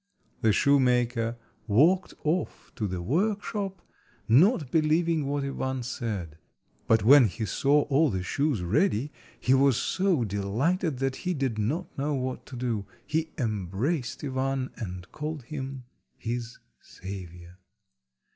[0.41, 3.83] The shoemaker walked off to the workshop,
[4.27, 6.39] not believing what Ivan said;
[6.87, 11.59] but when he saw all the shoes ready, he was so delighted that he did
[11.59, 12.87] not know what to do.
[13.05, 15.83] He embraced Ivan and called him
[16.17, 17.57] his saviour.